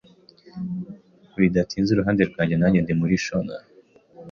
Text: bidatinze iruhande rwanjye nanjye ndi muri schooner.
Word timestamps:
bidatinze 1.41 1.89
iruhande 1.91 2.21
rwanjye 2.29 2.55
nanjye 2.57 2.79
ndi 2.83 2.93
muri 2.99 3.15
schooner. 3.23 3.63